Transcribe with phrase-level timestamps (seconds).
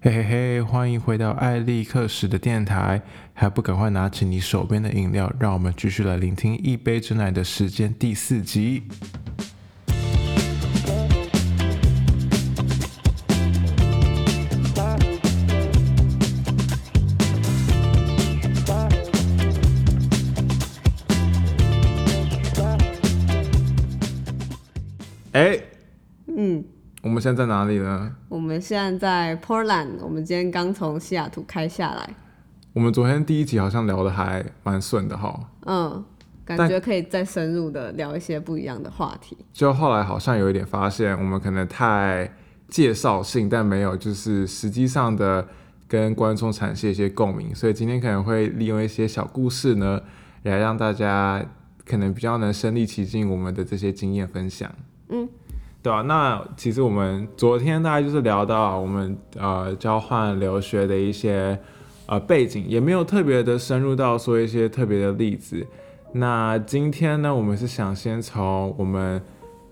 [0.00, 3.02] 嘿嘿嘿，欢迎回到艾利克史的电台，
[3.34, 8.84] 还不赶快拿起你手边的饮料，让我们继续来聆听一杯之奶的时间第四集。
[27.18, 28.14] 们现在在哪里呢？
[28.28, 32.14] 我们现在在 Portland，我们今天刚从西雅图开下来，
[32.72, 36.04] 我们昨天第一集好像聊的还蛮顺的哈，嗯，
[36.44, 39.36] 感觉可以再深入的聊一些不一样的话题。
[39.52, 42.32] 就后来好像有一点发现，我们可能太
[42.68, 45.44] 介绍性，但没有就是实际上的
[45.88, 50.00] 跟观众产生一些共鸣，所以今天可能会利用一些小故事呢，
[50.44, 51.44] 来让大家
[51.84, 54.70] 可能比较能身临其境我们的这些经验分享。
[55.08, 55.28] 嗯，
[55.80, 61.58] 对啊，那其实我们昨天大概就是聊到我们呃交换留学的一些
[62.06, 65.64] 呃背景，也没有特别的深入到说一些特别的例子。
[66.12, 69.22] 那今天呢，我们是想先从我们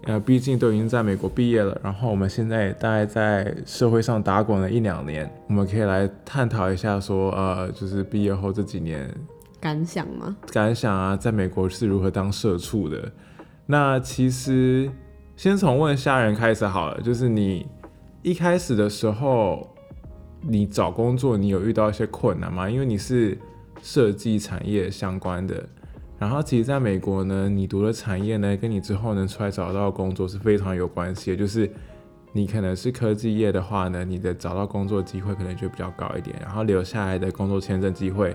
[0.04, 9.12] 呃，毕竟都已经在美国毕业了，然后我们现在也大概在社会上打滚了一两年，我们可以来探讨一下说，呃，就是毕业后这几年
[9.58, 10.36] 感想吗？
[10.52, 13.10] 感想啊，在美国是如何当社畜的。
[13.66, 14.88] 那其实
[15.36, 17.66] 先从问虾仁开始好了，就是你
[18.22, 19.68] 一开始的时候，
[20.40, 22.70] 你找工作你有遇到一些困难吗？
[22.70, 23.36] 因为你是
[23.82, 25.62] 设计产业相关的，
[26.18, 31.36] 然后其实在美国呢，你读的产业呢，跟你之后能出来找到工作是非常有关系的。
[31.36, 31.70] 就是
[32.32, 38.34] 你可能是科技业的话呢，你的找到工作机会可能就比较高一点，然后留下来的工作签证机会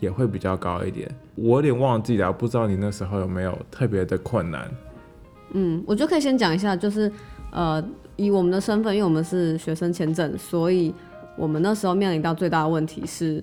[0.00, 1.14] 也会比较高一点。
[1.34, 4.66] 我有点忘记了，不知道你那时候有没有特别的困难？
[5.52, 7.10] 嗯，我觉得可以先讲一下，就是
[7.50, 7.82] 呃，
[8.16, 10.94] 以我们的身份，因为我们是学生签证，所以
[11.36, 13.42] 我们那时候面临到最大的问题是，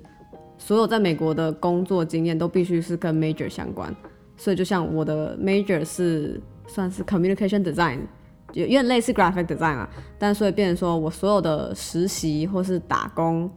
[0.57, 3.93] 所有在美国的工作经验都必须是跟 major 相关。
[4.37, 7.99] 所以就像我的 major 是算是 communication design，
[8.53, 9.89] 有有点类似 graphic design 啊，
[10.19, 13.49] 但所以变成说我所有的实习或是打工，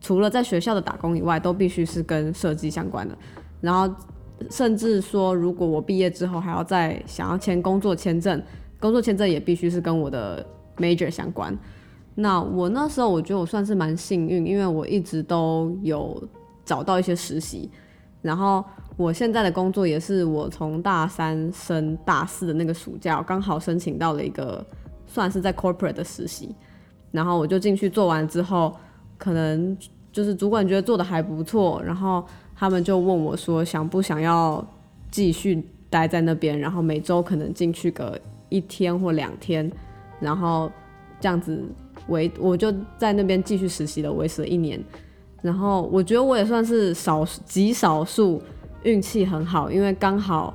[0.00, 3.16] 除了在学校的打工以外，都必须是跟设计相关的。
[3.60, 3.94] 然后
[4.50, 8.42] 甚至说，如果我毕业之后还要再想要签工作签证，
[8.80, 10.44] 工作签证也必须是跟我的
[10.76, 11.56] major 相关。
[12.14, 16.22] 那我那时候我觉得我算是蛮幸运，因为我一直都有
[16.64, 17.70] 找到一些实习，
[18.22, 18.64] 然后
[18.96, 24.64] 我现在的工作也是我从大三升大四的那个暑假，刚好申请到了一个
[25.06, 26.54] 算是在 corporate 的实习，
[27.10, 28.76] 然后我就进去做完之后，
[29.18, 29.76] 可能
[30.12, 32.24] 就是主管觉得做的还不错，然后
[32.56, 34.64] 他们就问我说想不想要
[35.10, 39.70] 继续待在那边，然后每周可能进去个一天或两天，
[40.20, 40.70] 然后
[41.20, 41.62] 这样子
[42.08, 44.82] 维我就在那边继续实习了，维持了一年。
[45.42, 48.42] 然后我觉得我也算是少极少数
[48.82, 50.54] 运气很好，因为刚好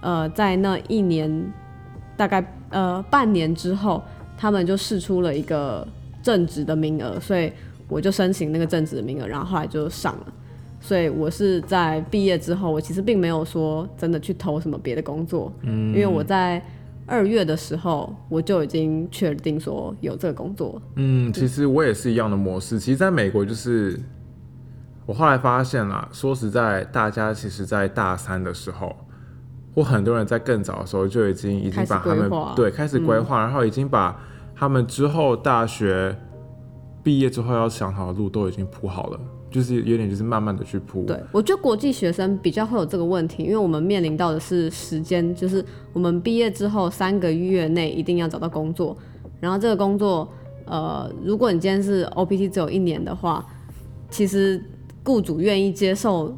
[0.00, 1.52] 呃在那一年
[2.16, 4.02] 大概呃半年之后，
[4.38, 5.86] 他们就试出了一个
[6.22, 7.52] 正职的名额，所以
[7.88, 10.26] 我就申请那个正职的名额，然后后来就上了。
[10.80, 16.60] 所以我是在毕业之后，我其实并没有说真的去投什么别的工作，嗯，因为我在
[17.06, 22.78] 二月的时候我就已经确定说有这个工作，嗯，其实我也是一样的模式。
[22.78, 24.00] 其实在美国就是，
[25.06, 28.94] 我后来发现啦，说实在，大家其实在大三的时候，
[29.74, 34.18] 或很多人在更早的时候就已经已经把他们对开始规划，然后已经把
[34.54, 36.16] 他们之后大学
[37.02, 41.04] 毕业之后要想好的路都已经铺好了，就是有点就是慢慢的去铺。
[41.04, 48.96] 对，我觉得国际学生比较会有这个问题，因为我们面临到的是时间，就是我们毕业之后三个月内一定要找到工作，
[49.40, 50.28] 然后这个工作，
[50.66, 53.44] 呃，如果你今天是 OPT 只有一年的话，
[54.08, 54.62] 其实
[55.02, 56.32] 雇主愿意接受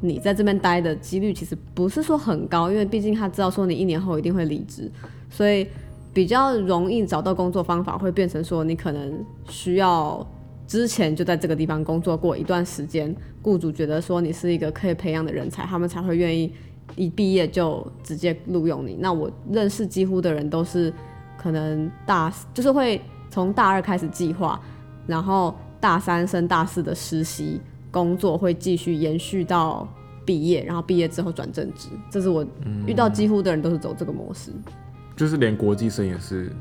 [0.00, 4.90] 你在这边待的几率其实不是说很高，因为毕竟他知道说你一年后一定会离职，
[5.30, 5.66] 所以
[6.12, 10.26] 比较容易找到工作方法会变成说你可能需要
[10.68, 13.12] 之前就在这个地方工作过一段时间，
[13.42, 16.52] 雇主觉得说你是一个可以培养的人才，他们才会愿意
[16.94, 18.96] 一毕业就直接录用你。
[19.00, 20.92] 那我认识几乎的人都是
[21.38, 23.00] 可能大就是会
[23.30, 24.60] 从大二开始计划，
[25.06, 27.58] 然后大三升大四的实习
[27.90, 29.88] 工作会继续延续到
[30.26, 31.88] 毕业，然后毕业之后转正职。
[32.10, 32.46] 这是我
[32.86, 34.50] 遇到几乎的人都是走这个模式。
[35.16, 36.52] 就是连国际生也是，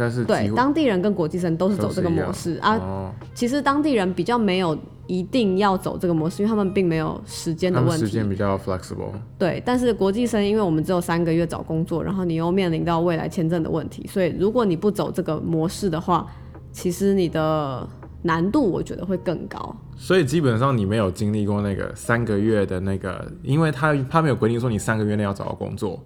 [0.00, 2.76] 但是对当地人跟国际生都是走这个模式啊。
[2.76, 4.74] 哦，其实当地人比较没有
[5.06, 8.06] 一定要走这个模式，因为他们并没有时间的问题。
[8.06, 9.12] 时间比较 flexible。
[9.38, 16.26] 对，但是国际生，因为我们只有三个月找工作，然后你又面临到未来签证的问题，所以如果你不走这个模式的话，
[16.72, 17.86] 其实你的
[18.22, 19.76] 难度我觉得会更高。
[19.96, 26.02] 所以基本上你没有经历过那个三个月的那个，因为他他没有规定说你三个月内要找到工作，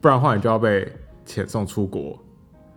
[0.00, 0.90] 不然的话你就要被
[1.26, 2.18] 遣送出国。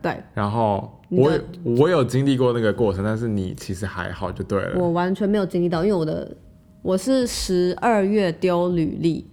[0.02, 4.80] 对然后我有我有经历过那个过程，但是你其实还好就对了。
[4.80, 6.36] 我完全没有经历到，因为我的
[6.82, 9.26] 我是十二月丢履历，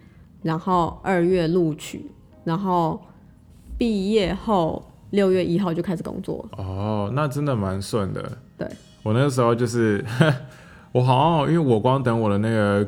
[0.43, 2.11] 然后二月录取，
[2.45, 3.01] 然后
[3.77, 6.45] 毕业后六月一号就开始工作。
[6.57, 8.39] 哦，那真的蛮顺的。
[8.57, 8.69] 对，
[9.03, 10.05] 我那个时候就是
[10.93, 12.87] 我好像因为我光等我的那个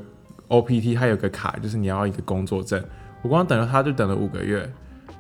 [0.49, 2.83] OPT，它有个卡，就是你要一个工作证，
[3.23, 4.67] 我光等了它就等了五个月，这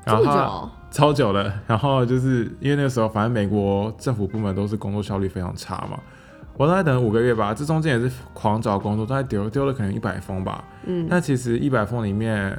[0.06, 1.52] 然后超久了。
[1.66, 5.98] 然后就是因为那个时候，反正美国政府部门都是工作效率非常差嘛，
[6.56, 7.52] 我大概等了五个月吧。
[7.52, 10.64] 这中间也是狂找工作，大概丢丢了可能一百封吧。
[10.84, 12.56] 嗯，但其实一百封里面，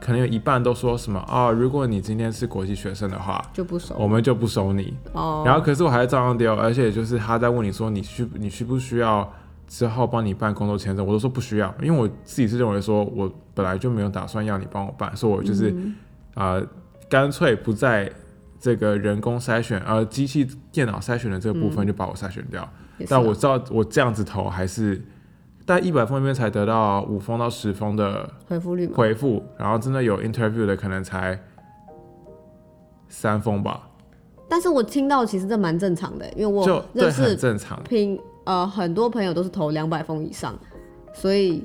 [0.00, 4.96] 可能有一半都说什么啊、如果你今天是国际学生的话，就不收我们就不收你。
[5.12, 5.42] 哦。
[5.44, 9.28] 然后可是我还是照样丢，而且就是他在问你说你需你需不需要
[9.66, 15.94] 之后帮你办工作签证，我都说不需要，因为我自己是认为说我本来就没有打算要你帮我办，所以我就是嗯
[16.34, 16.66] 啊、呃
[17.08, 18.10] 干脆不在
[18.58, 22.68] 这个人工筛选呃机器电脑筛选的这个部分就把我筛选掉。
[23.08, 25.02] 但我知道我这样子投还是
[25.66, 31.38] 在一百封里面才得到五封到十封的回复率，回复，然后真的有 interview 的可能才
[33.08, 33.88] 三封吧，
[34.48, 37.82] 但是我听到其实这蛮正常的，因为我认识正常。
[37.82, 40.56] 拼呃很多朋友都是投两百封以上，
[41.12, 41.64] 所以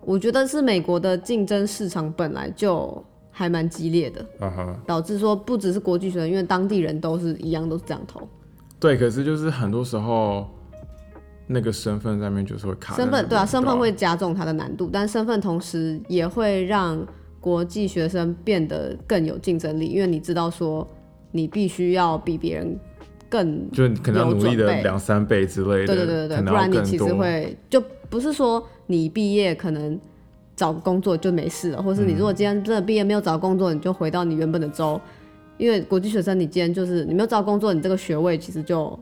[0.00, 3.04] 我觉得是美国的竞争市场本来就
[3.36, 4.76] 还蛮激烈的，嗯哼。
[4.86, 8.26] 导致说不只是国际学生，因为当地人都是一样都是这样投。
[8.78, 10.46] 对，可是就是很多时候
[11.46, 12.94] 那个身份上面就是会卡。
[12.94, 17.04] 身份对啊，身份吧会加重它的难度，但身份同时也会让
[17.40, 20.86] 国际学生变得更有竞争力，因为你知道说
[21.32, 22.78] 你必须要比别人
[23.28, 29.98] 更就你可能要努力的两三倍之类的，对对对对不然你其实会就不是说你毕业可能
[30.56, 35.00] 找工作就没事了，或是你如果今天真的毕业没有找工作，你就回到你原本的州，
[35.56, 39.00] 因为国际学生你今天就是你没有找工作，你这个学位其实就有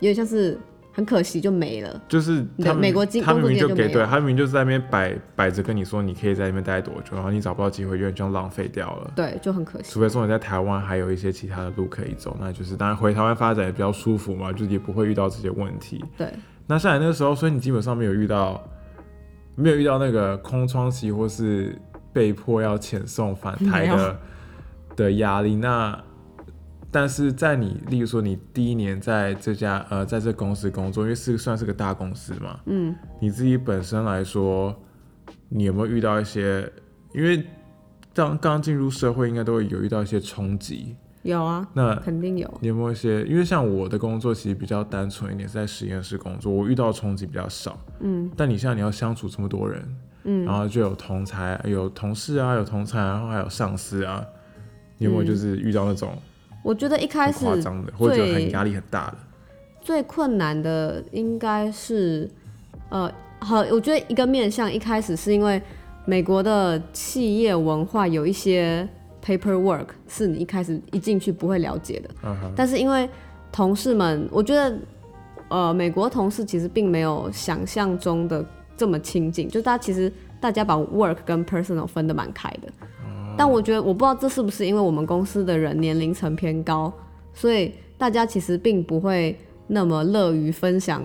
[0.00, 0.58] 点像是
[0.92, 2.02] 很可惜就没了。
[2.08, 9.10] 就是他美国经他明明就给对，他明明就是在那边摆摆着跟你说你可以在那边待多久，然后你找不到机会，有点这样浪费掉了。
[9.14, 9.92] 对，就很可惜。
[9.92, 16.02] 除非说你在台湾还有一些其他的路可以走，那就是当然回台湾发展也比较舒服嘛，就是也不会遇到这些问题。
[16.16, 16.32] 对，
[16.66, 18.62] 那像你那个时候，所以你基本上没有遇到，
[19.56, 21.76] 没有遇到那个空窗期或是
[22.12, 24.20] 被迫要遣送返台的
[24.94, 25.56] 的压力。
[25.56, 25.98] 那
[26.90, 34.74] 但是在你，例如说你第一年在这家呃在这公司工作，因为是算是个大公司嘛，嗯，你自己本身来说，
[35.48, 36.70] 你有没有遇到一些？
[37.12, 37.44] 因为
[38.14, 40.96] 刚刚进入社会，应该都会有遇到一些冲击。
[41.26, 42.52] 有啊，那肯定有。
[42.60, 43.22] 你有没有一些？
[43.24, 47.78] 因为像我的工作其实比较单纯一点，是在实验室工作，我遇到的冲击比较少。
[48.00, 54.24] 嗯，但你像你要相处这么多人，嗯，然后就有同才、有同事啊，有同才，然后还有上司啊，
[54.98, 56.10] 你有没有就是遇到那种
[56.62, 59.16] 我觉得一开始夸张的，或者很压力很大的？
[59.80, 62.28] 最困难的应该是，
[62.88, 65.62] 呃，好，我觉得一个面向一开始是因为
[66.04, 68.88] 美国的企业文化有一些
[69.26, 73.08] paperwork 是你一开始一进去不会了解的，嗯哼，但是因为
[73.50, 74.78] 同事们，我觉得，
[75.48, 78.44] 呃，美国同事其实并没有想象中的
[78.76, 82.72] 这么亲近，就大家其实大家把 work 跟 personal 分得蛮开的。
[83.38, 86.90] 但我觉得我不知道这是不是因为我们公司的人年龄层偏高，
[87.34, 89.36] 所以大家其实并不会
[89.66, 91.02] 那么乐于分享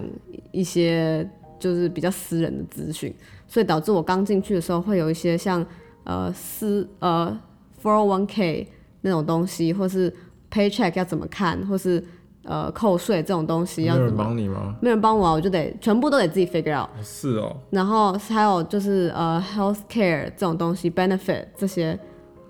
[0.52, 1.30] 一些
[1.60, 3.14] 就是比较私人的资讯，
[3.48, 5.66] 所以导致我刚进去的时候会有一些像
[6.06, 7.38] 呃私呃
[7.84, 8.68] 401k
[9.02, 10.14] 那种东西，或是
[10.52, 12.04] paycheck 要怎么看，或是
[12.44, 14.76] 呃扣税这种东西要怎么，帮你吗？
[14.82, 16.90] 没有人帮我啊，我就得全部都得自己 figure out。
[17.04, 21.98] 是哦，然后还有就是呃，health care 这种东西，benefit 这些，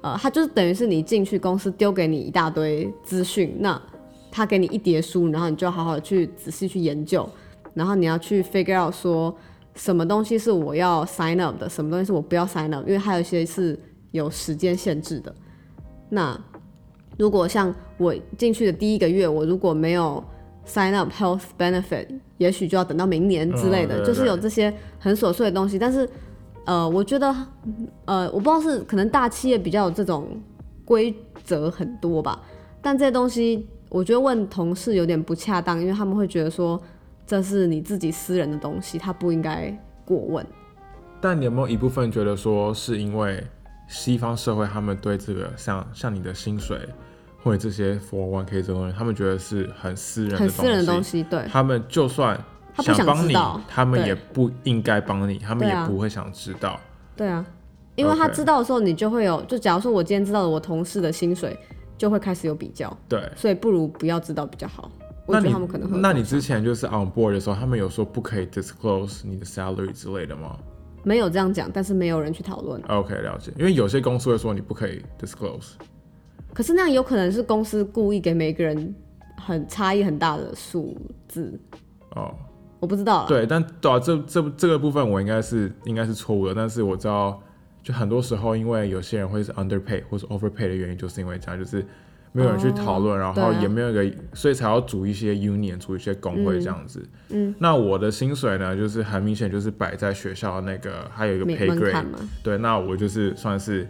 [0.01, 3.81] 呃，它就是等于是你进去公司丢给你一大堆资讯，那
[4.31, 7.27] 他给你一叠书，然后你就好好去仔细去研究，
[7.73, 9.35] 然后你要去 figure out 说
[9.75, 13.77] 什么东西是我要 sign up 的，什么东西是我不要 sign up，因为还有一些是
[14.11, 15.33] 有时间限制的。
[16.09, 16.39] 那
[17.17, 20.23] 如果像我进去的第一个月，我如果没有
[20.65, 25.77] sign up health benefit，也许就要等到明年之类的，嗯对就是有这些很琐碎的东西。
[25.77, 26.07] 但是，
[26.65, 27.35] 呃，我觉得，
[28.05, 30.27] 呃，我不知道是可能大企业比较有这种
[30.85, 31.13] 规
[31.43, 32.41] 则很多吧，
[32.81, 36.81] 但这些东西我觉得问同事有点不恰当，因为他们会觉得说
[37.25, 39.75] 这是你自己私人的东西，他不应该
[40.05, 40.45] 过问。
[41.19, 43.43] 但你有没有一部分觉得说是因为
[43.91, 46.79] 西方社会他们对这个像像你的薪水
[47.43, 52.39] 或者这些 for one k 这种东西，他们觉得是很私人的很私人的东西，对，他们就算
[52.75, 53.35] 不想帮你
[53.67, 56.79] 他们也不应该帮你，他们也不会想知道。
[57.17, 57.45] 对啊，
[57.95, 61.59] 因为他知道的时候，你就会有，就假如说我今天知道了我同事的薪水，
[61.97, 64.89] 就会开始有比较，对，所以不如不要知道比较好。
[65.27, 70.57] 我觉得他们可能会那你之前就是 on board 的时候，他们有说不可以 disclose 你的 salary 之类的吗
[71.03, 72.81] 没有这样讲，但是没有人去讨论。
[72.87, 73.51] ？OK，了解。
[73.57, 75.73] 因为有些公司会说你不可以 disclose。
[76.53, 78.93] 可是那样有可能是公司故意给每个人
[79.37, 81.57] 很差异很大的数字，
[82.15, 82.35] 哦，
[82.79, 83.25] 我不知道。
[83.25, 87.41] 对，但对啊，这这这个部分我应该是应该是错误的，但是我知道，
[87.81, 91.85] 就很多时候因为有些人会是 underpay 或是 overpay 的原因，就是因为这样，就是
[92.33, 97.03] 没有人去讨论，然后也没有一个，所以才要组一些 union，组一些工会这样子。
[97.29, 102.05] 嗯，那我的薪水呢，就是很明显就是摆在学校那个，还有一个 pay 门 grade，
[102.41, 103.85] 对，那我就是算是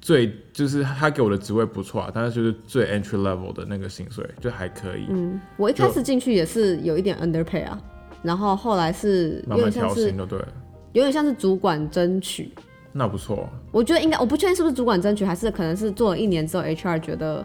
[0.00, 7.80] 最，就是他给我的职位不错啊，但是就是最 entry level 的那个薪水就还可以，嗯，我一开始进去也是有一点 underpay 啊，
[8.22, 10.38] 然后后来是慢慢调薪就对。
[10.38, 10.48] 了，
[10.92, 12.52] 有点像是主管争取，
[12.92, 13.48] 那不错。
[13.70, 17.44] 我觉得应该我不确定是不是主管争取，还是可能是做了一年之后 HR 觉得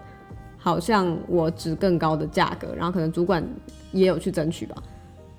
[0.57, 3.43] 好像我值更高的价格，然后可能主管
[3.91, 4.75] 也有去争取吧，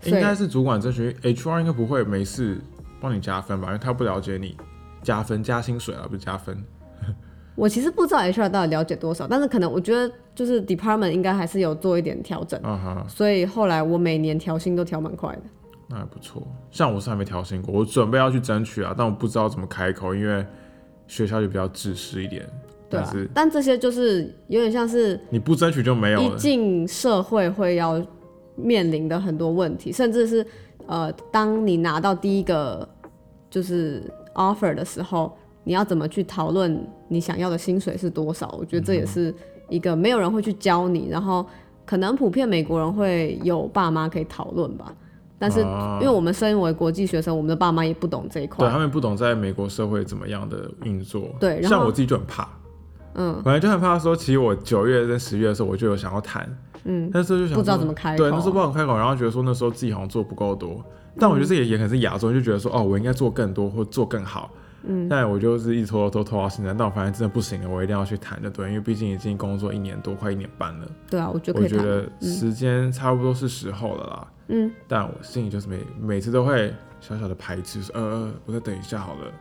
[0.05, 2.59] 应该是主管争取，HR 应该不会没事
[3.01, 3.67] 帮你加分吧？
[3.69, 4.57] 因为他不了解你
[5.03, 6.57] 加分加薪水而，不是加分。
[7.57, 12.61] 我其实不知道 HR 到底了解多少，但是可能我觉得就是 department 应该还是有做一点调整，
[13.09, 15.43] 所以后来我每年调薪都调蛮快的。
[15.88, 16.47] 那还不错。
[16.71, 20.45] 像我是还没调薪过，我准备要去争取啊，但我不知道怎么开口，因为
[21.07, 22.49] 学校就比较自私一点。
[22.88, 26.37] 对啊但这些就是有点像是你不争取就没有一了。
[26.37, 28.00] 进社会会要
[28.55, 30.47] 面临的很多问题，甚至是
[30.87, 32.88] 呃，当你拿到第一个
[33.50, 34.02] 就是
[34.35, 38.55] offer 的时候，你要怎么去讨论你想要的薪水是多少？
[38.57, 39.35] 我觉得这也是
[39.69, 41.45] 一个没有人会去教你，然后
[41.85, 44.95] 可能普遍美国人会有爸妈可以讨论吧。
[45.38, 45.99] 但是，啊。
[46.00, 48.66] 因为我们身为国际学生，我们的爸妈也不懂这一块。
[48.66, 51.28] 对，他们不懂在美国社会怎么样的运作。
[51.40, 52.49] 对像我自己就很怕。
[53.14, 56.47] 嗯，本来就很怕说，其实我九月跟十月的时候，我就有想要谈，
[56.85, 58.19] 嗯，但是就想不知道怎么开口。
[58.19, 60.85] 对，那时候不知道怎么开口，然后觉得说那时候自己好像做不够多，
[61.19, 64.50] 但我觉得这也也可能是亚洲人就觉得说，哦，我应该做更多或做更好，
[64.83, 71.62] 嗯，但我就是一拖拖拖到现在，但我发现真的不行了，我一定要去谈的，对，因为毕竟已经工作一年多，快一年半了，对啊，我觉得。
[71.62, 79.33] 我觉得时间差不多是时候了啦，嗯，但我心里就是每每次都会小小的排斥，说，呃，呃我再等一下好了。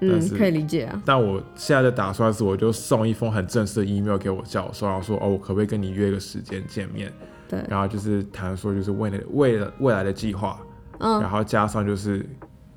[0.00, 1.02] 但嗯，是可以理解啊。
[1.04, 7.12] 但我现在的打算是，我就送一封很正式的 email 给我教授，然后说，哦，我可不可以跟你约个时间见面？
[7.48, 10.60] 对，然后就是谈说，就是未来未了未来的计划，
[10.98, 12.24] 嗯，然后加上就是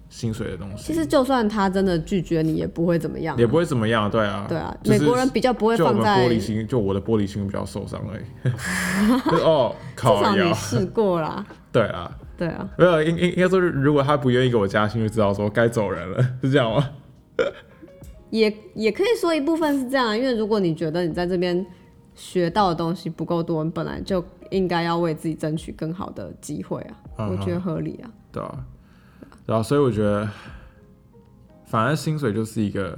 [0.10, 8.24] 薪水的东西，其实就算他真的拒绝你，也不会怎么样啊、也不会怎么样，对啊，对啊，就是美国人比较不会放在，玻璃心，就我的玻璃心比较受伤而已。
[9.30, 11.46] 就是哦，靠少你，试过啦。
[11.72, 16.90] 对啊，对啊，没有应应应该说，如果他不愿意给我加薪，就知道说该走人了， 是这样吗？
[18.30, 21.66] 也也可以说一部分是这样啊，因为如果你觉得你在这边
[22.16, 28.12] 学到的东西不够多，你本来就应该要为自己争取更好的机会啊，嗯我觉得合理啊。
[28.32, 28.66] 对啊，
[29.46, 30.30] 然后所以我觉得，
[31.66, 32.98] 反正薪水就是一个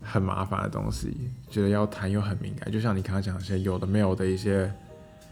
[0.00, 1.14] 很麻烦的东西，
[1.50, 4.70] 觉得要谈又很敏感，就像你刚刚讲的一些有的没有的一些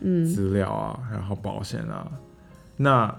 [0.03, 2.11] 嗯资料啊，然后保险啊，
[2.77, 3.15] 那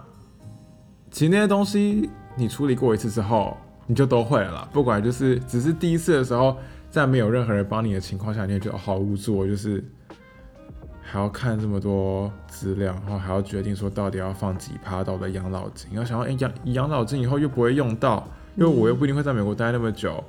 [1.12, 4.68] 其实那些东西你处理过一次之后，你就都会了。
[4.74, 6.58] 不管就是只是第一次的时候，
[6.90, 9.84] 在没有任何人帮你的情况下，你也觉得好无助，就是
[11.02, 20.24] 还要看这么多资料，然后还要决定说到底要放几趴到的养老金，要想要哎养养老金以后又不会用到，因为我又不一定会在美国待那么久。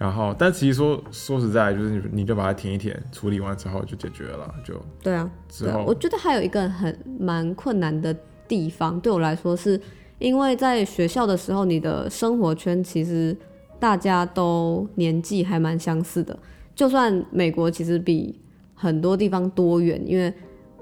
[0.00, 5.84] 然后，但其实说说实在，就是你你就把它填一填，处理完之后就解决了，就对啊，之后。
[5.86, 8.16] 我觉得还有一个很蛮困难的
[8.48, 9.78] 地方，对我来说是
[10.18, 13.36] 因为在学校的时候，你的生活圈其实
[13.78, 16.38] 大家都年纪还蛮相似的，
[16.74, 18.40] 就算美国其实比
[18.74, 20.32] 很多地方多元，因为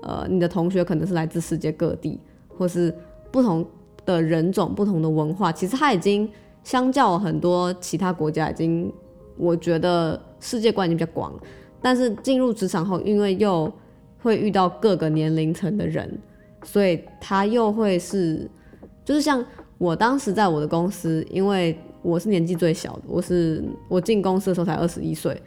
[0.01, 2.97] 呃，你的同学可能是来自世界各地，或是
[3.33, 3.69] 不同
[4.07, 6.31] 的人种、不同的文化，其实它已经
[6.63, 8.93] 相较很多其他国家已经，
[9.39, 11.33] 我觉得世界观已经比较广。
[11.81, 13.73] 但是进入职场后，因为又
[14.21, 16.19] 会遇到各个年龄层的人，
[16.65, 18.51] 所以他又会是，
[19.05, 19.45] 就是像
[19.79, 25.41] 我当时在我的公司，因为我是年纪最小的，我是我进公司的时候才二十一岁，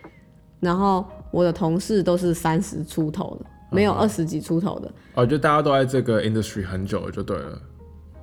[0.61, 7.61] 然后我的同事都是三十出头的，没有二十几出头的，哦，就大家都在这个 industry 很久了，就对了。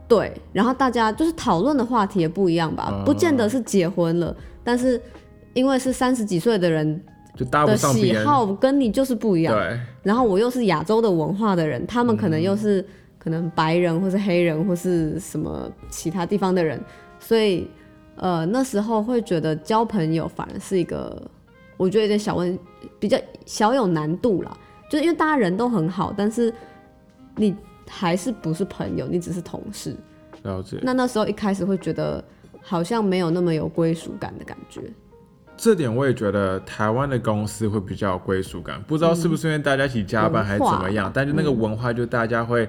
[0.09, 4.35] 对，然后大家就是讨论的话题也不一样吧，不见得是结婚了，
[4.65, 4.99] 但是
[5.55, 7.01] 因为是三十几岁的人
[7.37, 8.23] 就搭不的上别人。
[8.23, 12.83] 喜好跟你就是不一样，对，然后我又是亚洲的文化的人，他们可能又是、
[13.19, 16.81] 可可能白人或是黑人或是什么其他地方的人，
[17.21, 17.69] 所以
[18.17, 21.31] 呃那时候会觉得交朋友反而是一个
[21.77, 22.59] 我觉得有点小问，
[22.99, 24.57] 比较小有难度啦，
[24.91, 26.51] 就是因为大家人都很好，但是
[27.37, 27.55] 你
[27.87, 29.95] 还是不是朋友，你只是同事。
[30.45, 30.79] 了解。
[30.81, 32.25] 那那时候一开始会觉得
[32.63, 34.81] 好像没有那么有归属感的感觉。
[35.59, 42.69] 这点我也觉得台湾的公司会比较有归属感，不知道是不是因为大家一起加班还是怎么样，但就那个文化，就大家会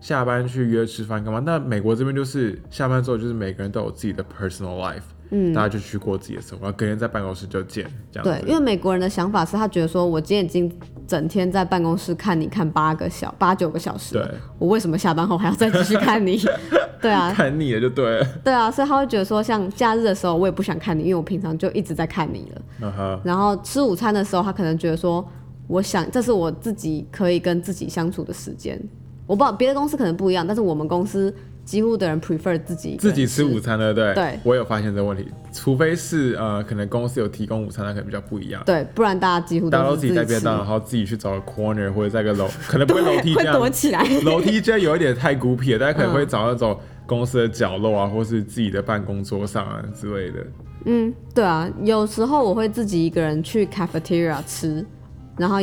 [0.00, 1.42] 下班去约吃饭干嘛。
[1.44, 5.00] 那美国这边就是下班之后，就是每个人都有自己的 personal life，
[5.30, 8.24] 嗯，大家就去过自己的生活，隔天在办公室就见，这样。
[8.24, 10.70] 对，因为美国人的想法是他觉得说，我今天已经
[11.06, 14.28] 整天在办公室看你看八个小八九个小时，对，
[14.58, 16.40] 我为什么下班后还要再继续看你？
[17.02, 18.26] 对啊，看腻了就对了。
[18.42, 23.20] 对啊，所以他会觉得说，像假日的时候，我也不想看你，因为我平常就一直在看你了。
[23.24, 25.24] 然后吃午餐的时候，他可能觉得说，
[25.66, 28.80] 我想这是我自己可以跟自己相处的时间。
[29.26, 31.34] 我不知道别的公司可能不一样，但是我们公司。
[31.66, 35.26] 几乎的人 prefer 自己自己吃午餐的，对，对，我有发现这个问题。
[35.52, 38.62] 除非是呃，可能公司有提供午餐，那可能比较不一样。
[38.64, 44.00] 对，不然大家几乎大家都自己带便当，然后自己去找个 corner 或者在个楼，可能不会 楼梯这样躲起来。
[44.24, 50.46] 楼梯这样有一点太孤僻了，大家可能会找那种公司的角落啊，或是自己的办公桌上啊之类的。
[50.84, 54.86] 嗯，对啊，有时候我会自己一个人去 cafeteria 吃，
[55.36, 55.58] 然后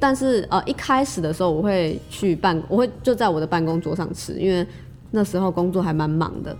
[0.00, 4.66] 但是呃一开始的时候我会去办，我会就在我的办公桌上吃，因为。
[5.14, 6.54] 那时候工作还蛮忙的，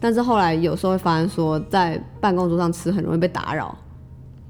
[0.00, 3.76] 但是后来有时候会发现说，在办公桌上吃很容易被打扰，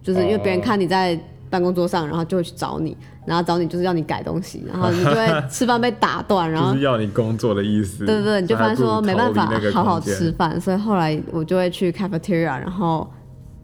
[0.01, 1.19] 就是因为别人看你在
[1.51, 8.07] 办公桌上，然后就会去找你，然后找你就是要你改东西，然后你就会吃饭被打断，然后 就是要你工作的意思。
[8.07, 13.05] 对对对，你就发现说没办法好好吃饭，所以后来我就会去 cafeteria，然后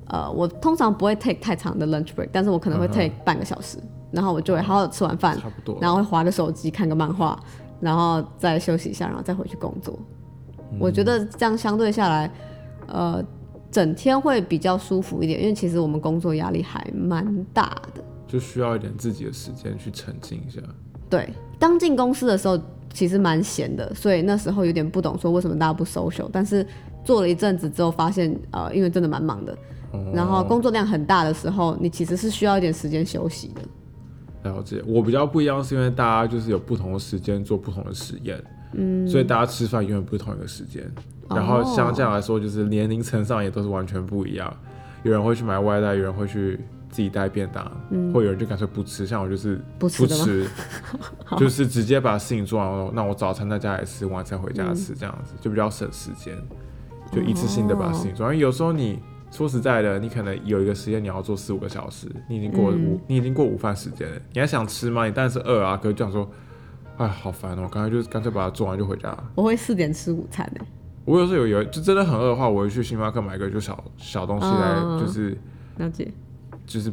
[0.08, 3.78] 呃，我通常不会 take 太长的 lunch break，但是我可能会 take 半个小时，
[4.10, 7.38] 然后我就会好好吃完饭，差不多，然后会划个手机看个漫画。
[7.80, 9.98] 然后再休息一下，然后再回去工作。
[10.80, 12.30] 我觉得这样相对下来，
[12.88, 13.24] 呃，
[13.70, 20.60] 整天会比较舒服一点，因为其实我们工作压力还蛮大的，就需要一点自己的时间去沉浸一下。
[21.08, 22.60] 对，刚进公司的时候
[22.92, 26.28] 其实蛮闲的，所以那时候有点不懂说为什么大家不 social。
[26.32, 26.66] 但是
[27.04, 29.56] 做了一阵子之后，发现呃，因为真的蛮忙的，
[30.12, 33.62] 然后工作量很大的时候，你其实是需要一点时间休息的。
[34.42, 38.42] 了解，我比较不一样，是因为大家就是有不同的时间做不同的实验，
[38.74, 40.88] 嗯，所以大家吃饭永远不是同一个时间。
[41.28, 44.56] 然后相这样来说，就是年龄层上也都是完全不一样。
[45.02, 49.04] 有人会去买外带，有人会去自己带便当，嗯，或有人就干脆不吃。
[49.04, 50.46] 像我就是不吃，
[51.36, 56.36] 就是直接把事情做完，那我早餐在家里吃，晚餐回家吃，这样子就比较省时间，
[57.10, 58.38] 就一次性的把事情做完。
[58.38, 59.00] 有时候你。
[59.30, 65.04] 说实在的，你可能有一个时间你要做四五个小时，你已经过午，你已经过午饭时间了，你还想吃吗？
[65.04, 65.76] 你当然是饿啊！
[65.76, 66.26] 可是这样说，
[66.96, 67.68] 哎，好烦哦！
[67.70, 69.14] 刚才就是干脆把它做完就回家。
[69.34, 70.64] 我会四点吃午餐的。
[71.04, 75.36] 我有时候有有就真的很饿的话，我会去星巴克买个就小小东西来，就是
[75.76, 76.10] 了解，
[76.64, 76.90] 就是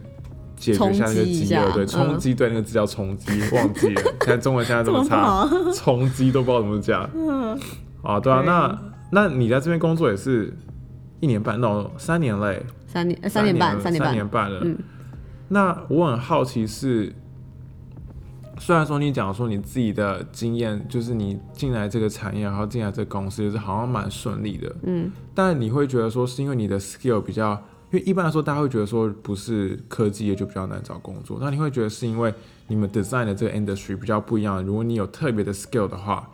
[0.56, 1.72] 解决一下那个饥饿。
[1.72, 4.02] 对，冲击，对，那个字叫冲击，忘记了。
[4.22, 7.04] 现在中文现在这么差，冲击都不知道怎么讲。
[8.02, 8.80] 啊，对啊，那
[9.12, 10.54] 那你在这边工作也是？
[11.24, 14.60] 一年半到三年嘞，三年三年半，三年半了。
[14.62, 14.78] 嗯，
[15.48, 17.16] 那我很好奇是，
[18.60, 24.76] 虽然说你讲说你自己的经验，就是你进来这个产业，然后进来这个公司，就是好像蛮顺利的。
[24.82, 27.54] 嗯，但你会觉得说是因为你的 skill 比较，
[27.92, 32.34] 因为一般来说大家会觉得说不是科技业就比较难找工作，那你会觉得是因为
[32.68, 36.30] 你们 design 的这个 industry 比较不一样，如果你有特别的 skill 的话，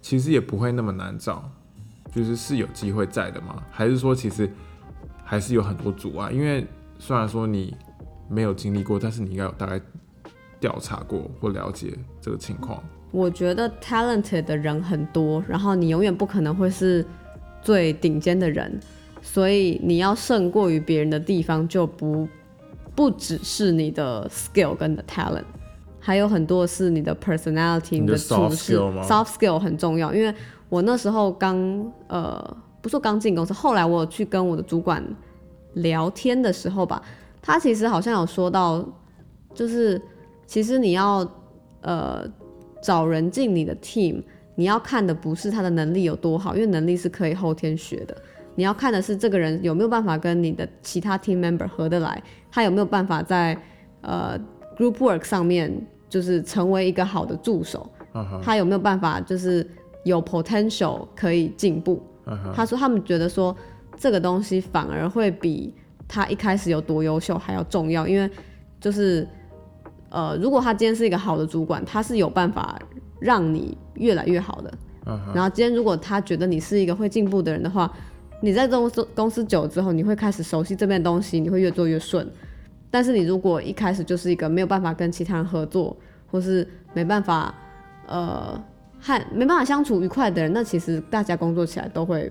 [0.00, 1.50] 其实也不会那么难找。
[2.18, 3.62] 就是是有机会在的吗？
[3.70, 4.50] 还是说其实
[5.22, 6.32] 还是有很多阻碍？
[6.32, 6.66] 因为
[6.98, 7.76] 虽然说你
[8.28, 9.80] 没有经历过，但是你应该有大概
[10.58, 12.82] 调查过或了解这个情况。
[13.12, 17.06] 我觉得 talented 的人很多，然后你永远不可能会是
[17.62, 18.80] 最顶尖的人，
[19.22, 22.28] 所以你要胜过于别人的地方就不
[22.96, 25.44] 不只是你的 skill 跟的 talent，
[26.00, 30.34] 还有很多是你的 personality、你的处事 soft skill 很重要，因为。
[30.68, 31.56] 我那时候刚
[32.08, 35.02] 呃，不说刚进公司，后来我去跟我的主管
[35.74, 37.02] 聊天的时候吧，
[37.40, 38.84] 他其实好像有说到，
[39.54, 40.00] 就是
[40.46, 41.26] 其实你要
[41.80, 42.22] 呃
[42.82, 44.22] 找人进你的 team，
[44.56, 48.14] 你要看的不是他的能力有多好，因为能力是可以后天学的，
[48.54, 53.58] 你要看的是这个人有没有办法跟你的其他 team member 合得来，他有没有办法在
[54.02, 54.38] 呃
[54.76, 55.74] group work 上面
[56.10, 57.88] 就是成为一个好的助手，
[58.42, 59.66] 他有没有办法就是。
[60.04, 62.02] 有 potential 可以进步，
[62.54, 63.54] 他说他们觉得说
[63.96, 65.74] 这个东西反而会比
[66.06, 68.30] 他一开始有多优秀还要重要，因为
[68.80, 69.26] 就是
[70.10, 72.78] 呃，如果他今天是一个好的主管，他是有办法
[73.18, 74.72] 让你越来越好的。
[75.34, 77.90] 然后今天如果他觉得你是一个会进步的人的话，
[78.42, 82.30] 你在这公司公司久了之后，你会开始熟悉这边的东西，你会越做越顺。
[82.90, 85.96] 但是你如果一开始就是一个没有办法跟其他人合作，
[86.30, 87.54] 或是没办法
[88.06, 88.62] 呃
[89.00, 92.30] 和没办法相处愉快的人，那其实大家工作起来都会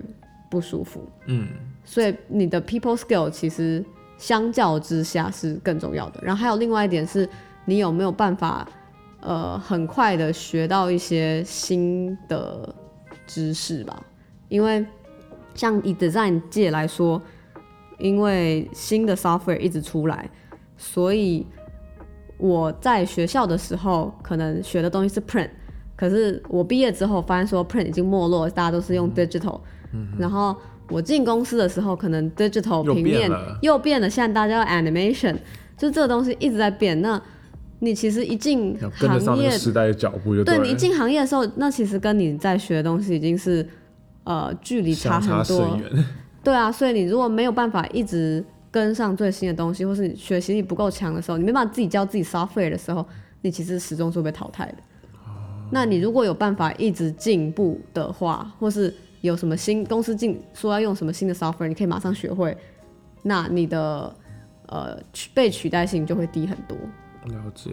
[0.50, 1.06] 不舒服。
[1.26, 1.48] 嗯，
[1.84, 3.84] 所以你的 people skill 其实
[4.16, 6.20] 相较之下是更重要的。
[6.22, 7.28] 然后还有另外一点是，
[7.64, 8.68] 你有没有办法
[9.20, 12.74] 呃很快的学到一些新的
[13.26, 14.02] 知识吧？
[14.48, 14.84] 因为
[15.54, 17.20] 像以 design 界来说，
[17.98, 20.28] 因为新的 software 一直出来，
[20.76, 21.46] 所以
[22.38, 25.50] 我在学校的时候可能学的东西是 print，
[25.98, 29.58] 可是我毕业之后发现说 print 已经没落，大家都是用 digital，、
[30.16, 30.54] 然后
[30.88, 33.28] 我进公司的时候可能 digital 平面
[33.62, 35.34] 又变了，现在大家要 animation，
[35.76, 37.02] 就这个东西一直在变。
[37.02, 37.20] 那
[37.80, 43.68] 你其实一进行业时代的脚步就了对你一进行业的时候，那其实跟你在学的东西已经是
[44.24, 45.78] 呃距离差很多。
[46.44, 53.04] 对啊，所以你如果没有办法一直跟上最新的东西，或是你学习力不够强的时候，你没办法自己教自己 software 的时候，
[53.42, 54.74] 你其实始终是会被淘汰的。
[55.70, 62.56] 那你如果有办法一直进步的话，或是有什么新公司进说要用什么新的 software，你可以马上学会，
[63.22, 64.14] 那你的
[64.66, 66.76] 呃取被取代性就会低很多。
[67.24, 67.70] 了解。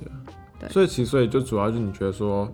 [0.60, 2.49] 对所以其实所以就主要就是你觉得说，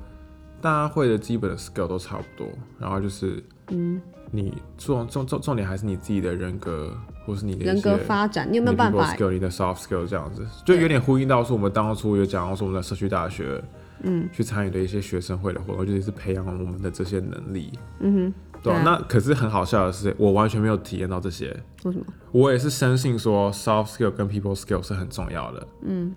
[0.60, 2.48] 大家会的基本的 skill 都差不多，
[2.80, 4.02] 然后就是嗯，
[4.32, 13.64] 你重重重重点还是你自己的人格，或是你的人格发展，你有没有办法 skill、你的 soft skill 这样子，就有点呼应到说我们当初有讲到说我们在社区大学，
[14.04, 17.72] 嗯，去参与的一些学生会的活动，就是培养我们的这些能力。
[18.00, 18.34] 嗯哼，
[18.64, 21.48] 对那可是很好笑的是，我完全没有体验到这些。
[21.84, 22.06] 为什么？
[22.32, 25.68] 我也是深信说 soft skill 跟 people skill 是很重要的。
[25.84, 26.14] 嗯，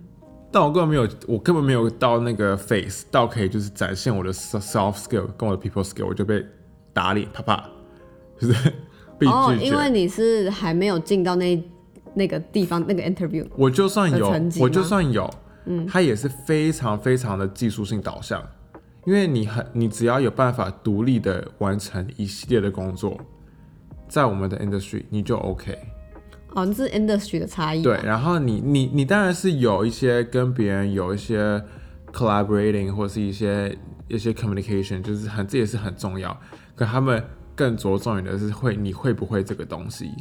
[0.52, 6.44] 但我根本没有，我根本没有到那个 face 到可以就是展现我的 so- soft skill 跟我的 people skill，我就被
[6.92, 7.68] 打脸，啪啪，
[8.40, 8.72] 就是
[9.18, 9.66] 被哦，拒绝。
[9.66, 11.62] 因为你是还没有进到那
[12.14, 13.46] 那个地方那个 interview。
[13.56, 15.28] 我就算有我就算有，
[15.66, 18.42] 嗯，它也是非常非常的技术性导向，
[19.04, 23.18] 因为你很，你只要有办法独立的完成一系列的工作，
[24.08, 25.78] 在我们的 industry 你就 OK。
[26.50, 27.82] 哦，这是 industry 的差异。
[27.82, 31.60] 对，，然后你你你当然是有一些跟别人有一些
[32.12, 36.38] collaborating 或者是一些一些 communication，就是很这也是很重要。
[36.76, 37.20] 可他们
[37.56, 40.12] 更着重于的是会你会不会这个东西。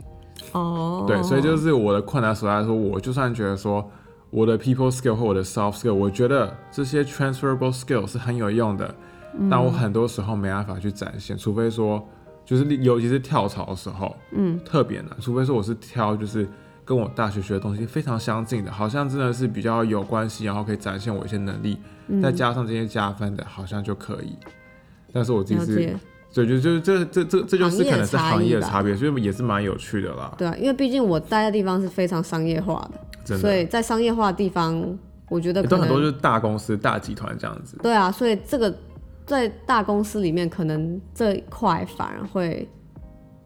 [0.54, 3.88] 哦，对，所以就是我的困难所在，说我就算觉得说
[4.34, 8.96] 我的 people skill 或我的 soft skill，我觉得这些 transferable skill 是很有用的，
[9.48, 12.04] 但我很多时候没办法去展现，除非说
[12.44, 16.48] 就是尤其是跳槽的时候，嗯，特别难，除非说我是挑就是
[16.84, 21.78] 跟我大学学的东西非常相近的，好像真的是比较有关系，然后可以展现我一些能力，
[22.20, 24.36] 再加上这些加分的，好像就可以。
[25.14, 25.96] 但是我自己是。
[26.36, 33.42] 对，就就这这这这就是可能是行业的差别，所以也是蛮有趣的啦，对啊，因为毕竟我待的地方是非常商业化的，真的。
[33.42, 34.98] 所以在商业化的地方，
[35.30, 37.78] 我觉得都很多就是大公司、大集团这样子。
[37.82, 38.74] 对啊，所以这个
[39.26, 42.68] 在大公司里面，可能这一块反而会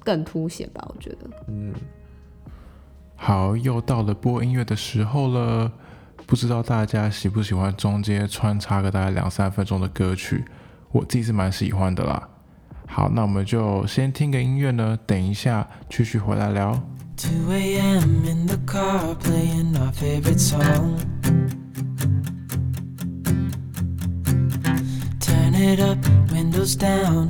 [0.04, 1.30] 更凸显吧，我觉得。
[1.48, 1.74] 嗯
[3.16, 5.72] 好，又到了播音乐的时候了。
[6.26, 10.44] 不知道大家喜不喜欢中间穿插个大概两三分钟的歌曲？
[10.92, 12.28] 我自己是蛮喜欢的啦。
[12.86, 16.78] 好，那我们就先听个音乐呢，等一下继续回来聊。
[17.18, 18.26] 2 a.m.
[18.26, 21.00] in the car playing our favorite song.
[25.20, 25.98] Turn it up,
[26.32, 27.28] windows down,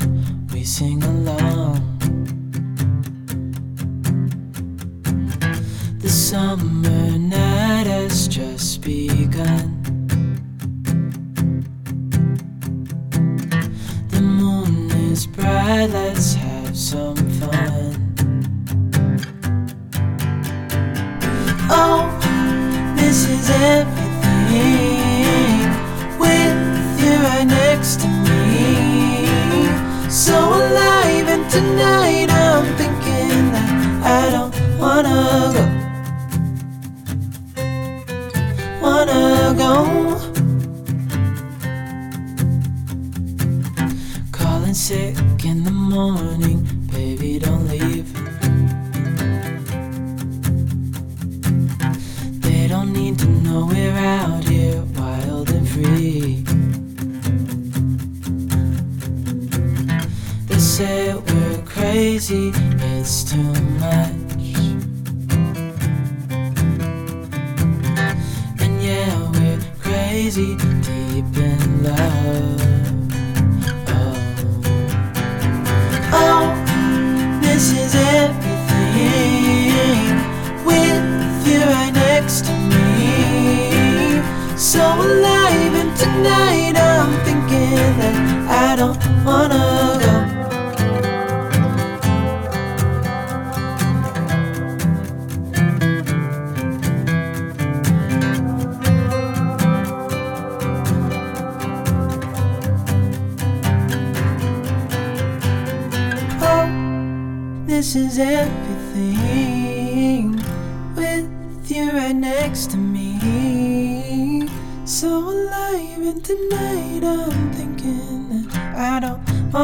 [0.52, 1.80] we sing along.
[6.00, 9.82] The summer night has just begun.
[14.10, 17.17] The moon is bright, let's have some
[34.80, 35.66] wanna go.
[38.82, 39.74] Wanna go.
[44.32, 48.08] Calling sick in the morning, baby, don't leave.
[52.42, 56.44] They don't need to know we're out here wild and free.
[60.48, 64.27] They say we're crazy, it's too much.
[70.28, 72.67] easy deep in love.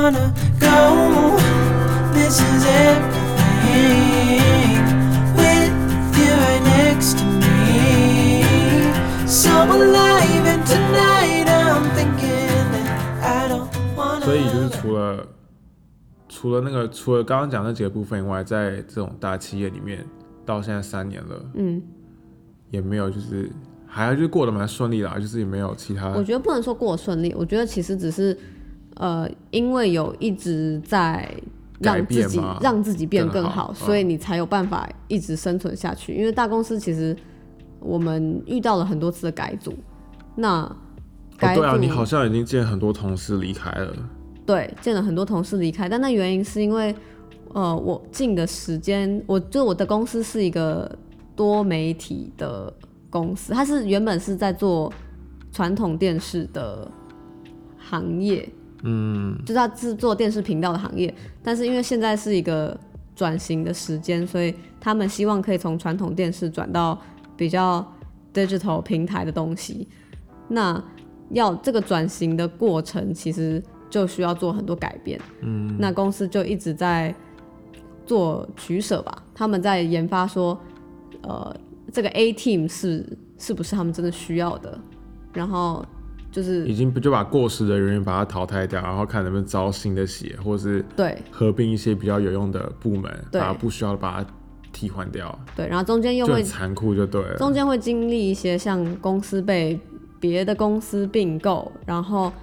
[0.04, 1.40] Wanna go.
[2.12, 3.24] This is everything
[5.34, 5.72] with
[6.20, 8.44] you right next to me.
[9.26, 12.86] So alive, and tonight I'm thinking that
[13.24, 15.26] I don't wanna 所以就是除了
[16.28, 20.06] 除了那个除了刚刚讲那几个部分以外，在这种大企业里面，
[20.46, 21.82] 到现在三年了，嗯，
[22.72, 23.50] 也没有就是
[23.88, 28.38] 还就是过得蛮顺利啦，就是也没有其他我觉得不能说过顺利，我觉得其实只是
[28.96, 31.30] 呃，因为有一直在
[31.80, 36.14] 让自己让自己变更好，更好嗯所以你才有办法一直生存下去。
[36.16, 37.16] 因为大公司其实
[37.80, 39.74] 我们遇到了很多次的改组，
[40.36, 40.76] 那哦
[41.38, 43.94] 改组、对啊，你好像已经见很多同事离开了，
[44.46, 46.96] 对，见了很多同事离开，但那原因是因为，
[47.54, 50.90] 呃，我进的时间，我就我的公司是一个
[51.36, 52.72] 多媒体的
[53.10, 54.94] 公司，它是原本是在做
[55.52, 56.90] 传统电视的
[57.78, 58.48] 行业，
[58.84, 62.78] 嗯，就是他制作电视频道的行业，但是因为现在是一个
[63.16, 67.00] 转型的时间，所以他们希望可以从传统电视转到
[67.36, 67.86] 比较
[68.34, 69.88] digital 平台的东西。
[70.48, 70.84] 那
[71.30, 75.20] 要这个转型的过程，其实就需要做很多改变。
[75.42, 77.16] 嗯，那公司就一直在
[78.06, 80.60] 做取舍吧，他们在研发说，
[81.22, 81.56] 呃，
[81.92, 84.78] 这个 A team 是是不是他们真的需要的，
[85.32, 85.86] 然后
[86.34, 94.30] 就是已经不就把过时的人员把它淘汰掉，然后看能不能招新的血，或是对合并一些比较有用的部门，对把不需要的把它
[94.72, 97.36] 替换掉，对，然后中间又会很残酷就对了。
[97.38, 99.80] 中间会经历一些像公司被
[100.20, 102.34] 别的公司并购，然后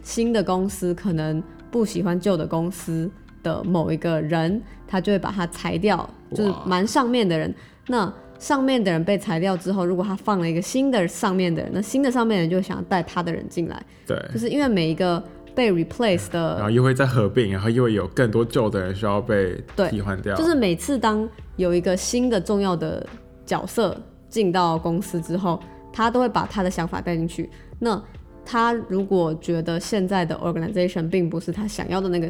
[0.00, 3.10] 新的公司可能不喜欢旧的公司
[3.42, 7.52] 的某一个人，他就会把他裁掉，就是蛮上面的人。
[7.88, 15.22] 那上面的人被裁掉之后，如果他放了一个新的上面的人，那新的上面的人就会想要带他的人进来，对，就是因为每一个
[15.54, 23.06] 被 replace 的然后又会再合并，然后又会有更多旧的人需要被替换掉，就是每次当有一个新的重要的
[23.44, 23.94] 角色
[24.30, 25.60] 进到公司之后，
[25.92, 27.50] 他都会把他的想法带进去。
[27.78, 28.02] 那
[28.42, 32.26] 他如果觉得现在的 organization 并不是他想要的那个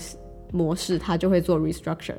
[0.53, 2.16] 模式，他就会做 restructure。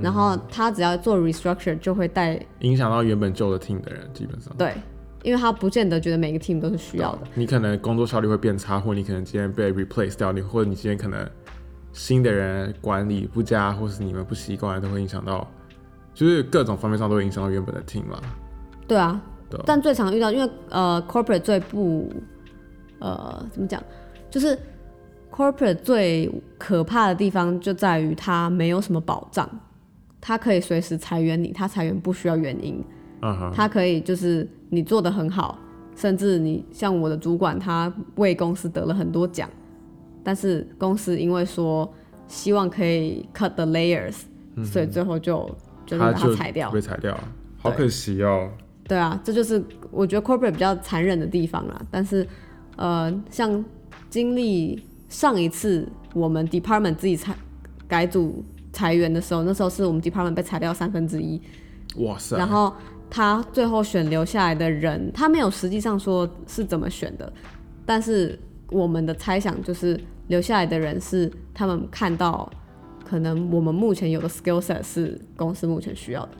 [0.00, 4.54] 然后他只要做 restructure，就会带影响到原本旧的 team 的人，基本上。
[4.56, 4.74] 对，
[5.22, 7.20] 因为他不见得觉得每个 team 都是需要的。
[7.34, 11.28] 你可能工作效率会变差，或你可能今天被 replace 掉，你或者你今天可能
[11.92, 15.48] 新的人管理不佳，或是你们不习惯，都会影响到，
[16.12, 18.20] 就是各种方面上都会影响到原本的 team 嘛。
[18.88, 22.12] 对啊，对啊但最常遇到，因为呃，corporate 最不
[22.98, 23.82] 呃怎么讲，
[24.28, 24.58] 就是
[25.30, 29.48] corporate 最可怕的地方就在于它没有什么保障，
[30.26, 32.82] 它可以随时裁员你，他裁员不需要原因，
[33.20, 35.58] 嗯哼，它可以就是你做的很好，
[35.94, 39.46] 甚至你像我的主管，他为公司得了很多奖，
[40.22, 41.92] 但是公司因为说
[42.26, 44.14] 希望可以 cut the layers，、
[44.64, 45.46] 所以最后就
[45.84, 46.70] 就是把他裁掉。
[46.70, 47.14] 被裁掉，
[47.58, 48.50] 好可惜哦。
[48.88, 51.82] 对啊，这就是我觉得 corporate 比较残忍的地方啦。
[51.90, 52.26] 但是，
[52.76, 53.62] 呃，像
[54.08, 57.36] 经历上一次我们 department 自己裁
[57.86, 58.42] 改组
[58.74, 61.40] 裁员的时候，那时候是我们 department 被裁掉三分之一，
[61.96, 62.70] 哇塞，然后
[63.08, 67.32] 他最后选留下来的人，他没有实际上说是怎么选的，
[67.86, 68.38] 但是
[68.70, 72.50] 我们的猜想就是留下来的人是他们看到
[73.08, 76.30] 可能我们目前有的 skill set 是公司目前需要的。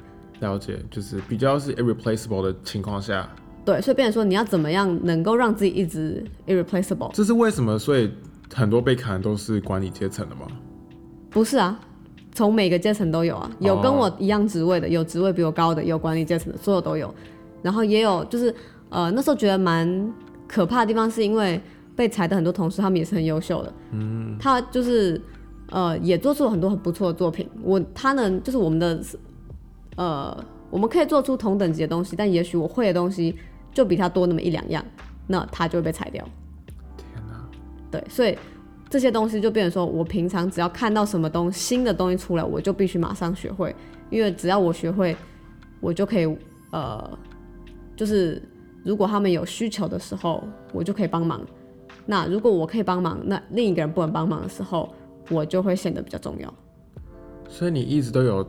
[0.40, 3.28] 了解，就是比较是 irreplaceable 的情况下，
[3.64, 7.12] 对，所以变成说你要怎么样能够让自己一直 irreplaceable？
[7.12, 7.78] 这是为什么？
[7.78, 8.10] 所以
[8.52, 10.46] 很多被砍都是管理阶层的吗？
[11.30, 11.78] 不是啊，
[12.34, 17.14] 从每个阶层都有啊，有跟我一样职位的，有职位比我高的，有管理阶层的，所有都有。
[17.62, 18.54] 然后也有就是
[18.90, 20.12] 呃那时候觉得蛮
[20.46, 21.58] 可怕的地方，是因为
[21.96, 25.18] 被裁的很多同事，他们也是很优秀的，嗯，他就是
[25.70, 27.48] 呃也做出了很多很不错的作品。
[27.62, 29.00] 我他能就是我们的
[29.96, 33.34] 呃我们可以做出同等级的东西，但也许我会的东西
[33.72, 34.84] 就比他多那么一两样，
[35.28, 36.22] 那他就会被裁掉。
[36.96, 37.48] 天哪，
[37.92, 38.36] 对，所以
[38.94, 43.74] 这些东西就变成说，我平常只要看到什么东新的东西出来，我就必须马上学会，
[44.08, 45.16] 因为只要我学会，
[45.80, 46.38] 我就可以
[46.70, 47.18] 呃，
[47.96, 48.40] 就是
[48.84, 51.44] 如果他们有需求的时候，我就可以帮忙。
[52.06, 54.94] 那如果我可以帮忙，那另一个人不能帮忙的时候，
[55.28, 56.54] 我就会显得比较重要。
[57.48, 58.48] 所以你一直都有，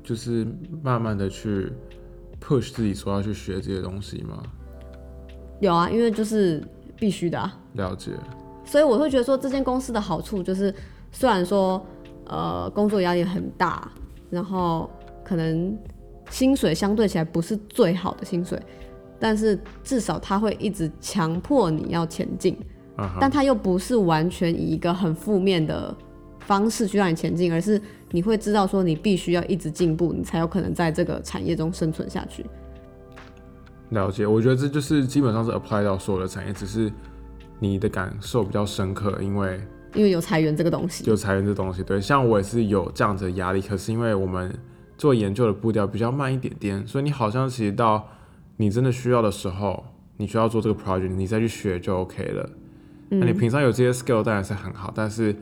[0.00, 0.46] 就是
[0.80, 1.72] 慢慢的去
[2.40, 4.40] push 自己说要去学这些东西吗？
[5.58, 6.62] 有啊，因为就是
[6.96, 7.58] 必须的啊。
[7.72, 8.12] 了解，
[8.66, 10.74] 所以我会觉得说，这间公司的好处就是，
[11.10, 11.82] 虽然说
[12.26, 13.90] 呃工作压力很大，
[14.28, 14.90] 然后
[15.24, 15.74] 可能
[16.28, 18.60] 薪水相对起来不是最好的薪水，
[19.18, 22.58] 但是至少他会一直强迫你要前进，
[23.20, 25.96] 但他又不是完全以一个很负面的
[26.40, 32.44] 方式去让你前进，而是你会知道说你必须要一直进步，你才有可能在这个产业中生存下去。
[33.90, 36.90] 了解，我觉得这就是基本上是 apply 到所有的产业，只是
[37.58, 39.60] 你的感受比较深刻，因为
[39.94, 41.82] 因为有裁员这个东西，有裁员这东西。
[41.82, 44.54] 对，像我也是有这样子的压力，可是因为我们
[44.98, 48.06] 做研究的步调比较慢一点点，所以你好像其实到
[48.56, 49.84] 你真的需要的时候，
[50.18, 52.50] 你需要做这个 project，你再去学就 OK 了。
[53.08, 55.34] 那你平常有这些 skill 当然是很好，但是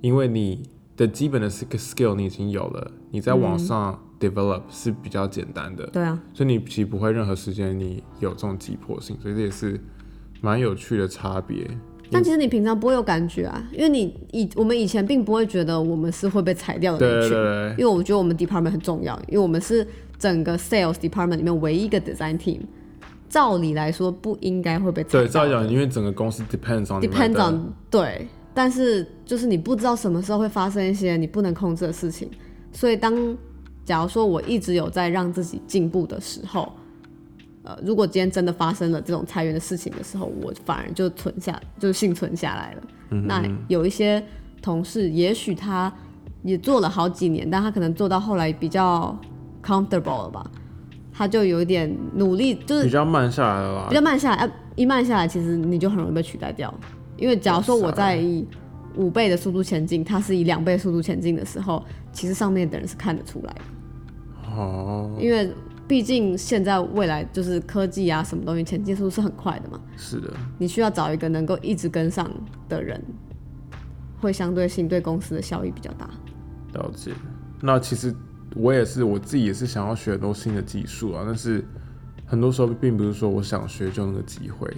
[0.00, 5.86] 因为你的基本的 skill 你已经有了，你在网上 develop 是比较简单的。
[5.86, 9.80] 对啊，所以你其实不会任何时间你有这种急迫性，所以这也是
[10.40, 11.66] 蛮有趣的差别。
[12.10, 19.86] 但其实你平常不会有感觉啊，因为你以我们以前并不会觉得我们是会被裁掉的对那一群，对对因为我觉得我们 department 很重要，因为我们是
[20.18, 22.60] 整个 sales department 里面唯一一个 design team，
[23.28, 32.30] 照理来说不应该会被裁掉对，照理讲，因为整个公司 depends on depends on 对，但是就是你不知道什么时候会发生一些你不能控制的事情，
[32.72, 33.36] 所以当
[33.84, 36.72] 假如说我一直有在让自己进步的时候，
[37.68, 42.82] 呃，如果今天真的发生了这种裁员的事情的时候，我反而就存下，就幸存下来了。
[43.26, 44.24] 那有一些
[44.62, 45.92] 同事，也许他
[46.42, 49.14] 也做了好几年，但他可能做到后来比较
[49.62, 50.50] comfortable 了吧，
[51.12, 53.94] 他就有一点努力，就是比较慢下来了吧比。
[53.94, 56.72] 较慢下来，啊，一慢下来，其实你就很容易被取代掉。
[57.18, 58.46] 因为假如说我在以
[58.96, 63.60] 五倍的速度前进，他是以两倍速度前进的时候，其实上面的人是看得出来的。
[64.56, 65.52] 哦，因为
[65.88, 72.30] 毕竟现在未来就是科技啊，什么东西前进速度是很快的嘛，是的，你需要找一个能够一直跟上
[72.68, 73.02] 的人，
[74.20, 76.10] 会相对性对公司的效益比较大。
[76.74, 77.12] 了解。
[77.60, 78.14] 那其实
[78.54, 81.64] 我也是，我自己也是想要学很多新的技术啊，但是
[82.26, 84.70] 很多时候并不是说我想学就有那个机会。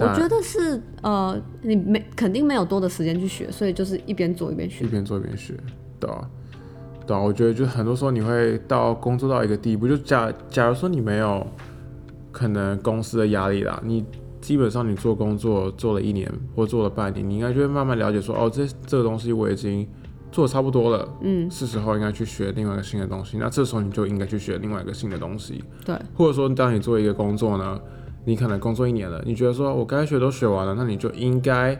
[0.00, 4.88] 我觉得是呃，你没肯定没有多的时间去学，所以就是一边做一边学一。
[4.88, 5.54] 边做一边学，
[5.98, 6.30] 对啊，
[7.08, 11.44] 对啊，我觉得就很多时候你会到工作到一个地步，就假假如说你没有
[12.30, 14.04] 可能公司的压力啦，你
[14.42, 19.88] 基本上你做工作做了一年或做了半年，你应该就会慢慢了解说，哦，这这个东西我已经
[20.30, 27.80] 做的差不多了，嗯，是时候应该去学另外一个新的东西，那这时候你就应该去学另外一个新的东西，对，或者说当你做一个工作呢，
[28.26, 31.74] 你可能工作一年了，你觉得说我该学都学完了，那你就应该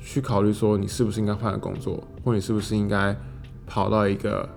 [0.00, 3.16] 去考虑说你是不是应该换个工作，或你是不是应该
[3.66, 4.48] 跑到一个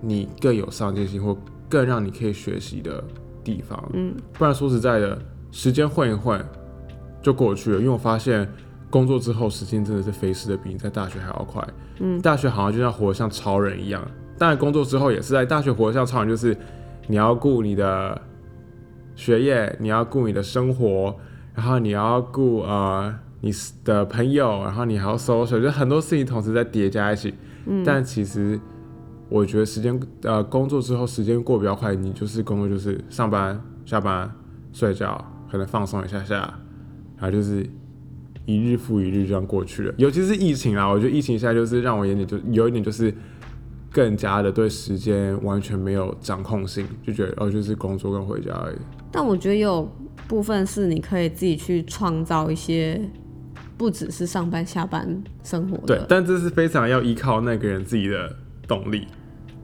[0.00, 1.36] 你更有上进心或
[1.68, 3.02] 更让你可以学习的
[3.44, 3.82] 地方。
[3.92, 5.18] 嗯，不然说实在的，
[5.50, 6.44] 时间混一混
[7.20, 7.78] 就过去了。
[7.78, 8.48] 因为我发现
[8.90, 11.66] 工作之后时间真的是飞逝的比你在大学还要快。
[12.00, 14.06] 嗯，大学好像就像活得像超人一样，
[14.38, 16.56] 当然工作之后也是在大学活得像超人，就是
[17.06, 18.20] 你要顾你的
[19.14, 21.14] 学业，你要顾你的生活，
[21.54, 23.52] 然后你要顾呃你
[23.84, 27.34] 的朋友，然后你还要 social，就很多事情同时在叠加一起。
[27.66, 28.58] 嗯，但其实
[29.28, 34.30] 我觉得时间呃工作之后时间过比较快，你就是工作就是上班、下班、
[34.72, 36.36] 睡觉，可能放松一下下，
[37.16, 37.66] 然后就是
[38.44, 39.94] 一日复一日这样过去了。
[39.96, 43.14] 尤其是疫情啊，我觉得疫情现在就是让我有点就有一点就是
[43.90, 48.76] 更加的对时间完全没有掌控性，就觉得哦就是工作跟回家而已。
[49.10, 49.88] 但我觉得有
[50.26, 53.00] 部分是你可以自己去创造一些，
[53.76, 58.34] 不只是上班下班生活的。，对但这是非常要依靠那个人自己的
[58.66, 59.06] 动力，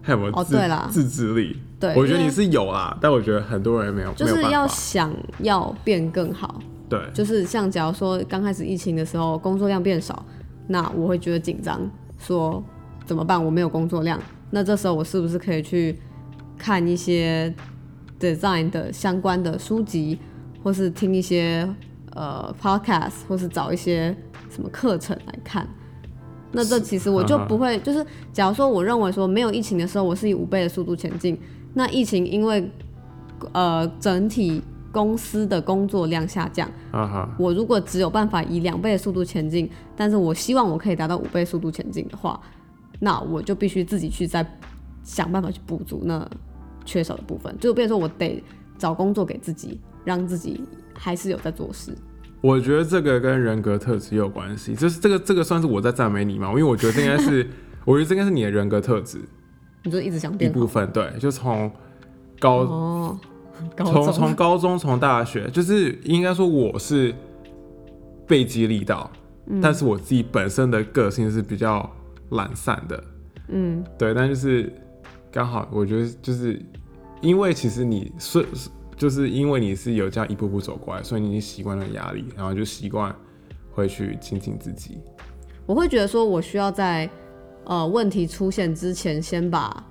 [0.02, 1.56] 还有没有自、哦对啦自制力？
[1.80, 4.66] 对我觉得你是有啦，但我觉得很多人没有，就是要。
[4.66, 6.60] 想要变更好。
[6.88, 10.24] 对，就是像假如说刚开始疫情的时候，工作量变少，
[10.66, 11.88] 那我会觉得紧张，
[12.18, 12.62] 说
[13.06, 13.42] 怎么办？
[13.42, 15.98] 我没有工作量，那这时候我是不是可以去
[16.56, 17.54] 看一些
[18.18, 20.18] design 的相关的书籍，
[20.62, 21.68] 或是听一些
[22.14, 24.14] 呃 podcast，或是找一些
[24.50, 25.68] 什么课程来看？
[26.50, 31.38] 那这其实我就不会，就是假如说我认为说没有疫情的时候，我是以五倍的速度前进，
[31.74, 32.70] 那疫情因为
[33.52, 36.66] 呃整体公司的工作量下降。
[37.38, 42.40] 我如果只有办法以两倍的速度前进，但是我希望我可以达到五倍速度前进的话，
[42.98, 44.44] 那我就必须自己去再
[45.04, 46.26] 想办法去补足那
[46.86, 47.54] 缺少的部分。
[47.60, 48.42] 就变成说我得
[48.78, 50.62] 找工作给自己，让自己
[50.98, 51.96] 还是有在做事。
[52.40, 57.48] 我觉得这个跟人格特质也有关系，就是这个这个算是我在赞美你嘛，因为我觉得这应该是，
[57.84, 59.18] 我觉得这应该是你的人格特质。
[59.82, 61.70] 你就一直想一部分，对，就从
[62.38, 62.66] 高
[63.76, 64.12] 从中。
[64.12, 67.12] 从高中从大学，就是应该说我是
[68.26, 69.10] 被激励到，
[69.46, 69.60] 嗯。
[69.60, 71.90] 但是我自己本身的个性是比较
[72.30, 73.02] 懒散的，
[73.48, 74.72] 嗯，对，但就是
[75.32, 76.60] 刚好我觉得就是
[77.20, 78.44] 因为其实你是
[78.98, 83.14] 就是因为你是有这样一步步走过来，所以你已经习惯了压力，然后就习惯
[83.70, 84.98] 会去精进自己。
[85.64, 87.08] 我会觉得说，我需要在
[87.64, 89.84] 呃问题出现之前，先把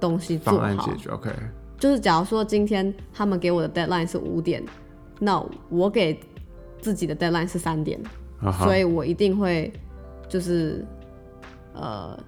[0.00, 0.96] 东西做好方案解。
[0.96, 1.30] 决，OK，
[1.78, 4.64] 就是假如说今天他们给我的 deadline 是五点，
[5.20, 6.18] 那我给
[6.80, 8.00] 自己的 deadline 是三点，
[8.60, 9.70] 所以我一定会
[10.28, 10.84] 就是
[11.74, 12.18] 呃，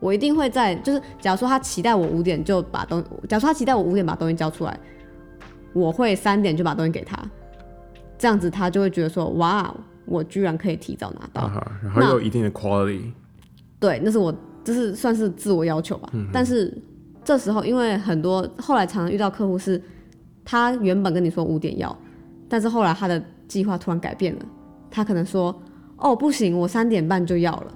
[0.00, 4.80] 我一定会在就是假如说他期待我五点就把东，假如说他期待我五点把东西交出来，
[5.74, 7.22] 我会三点就把东西给他，
[8.16, 9.74] 这样子他就会觉得说哇，
[10.06, 11.50] 我居然可以提早拿到。
[11.82, 13.12] 然后又有一定的 quality，
[13.78, 16.08] 对，那是我这是算是自我要求吧。
[16.12, 16.72] 嗯但是
[17.24, 19.82] 这时候，因为很多后来常常遇到客户是，
[20.44, 21.96] 他原本跟你说五点要，
[22.48, 24.42] 但是后来他的计划突然改变了，
[24.90, 25.54] 他可能说
[25.96, 27.74] 哦不行，我三点半就要了，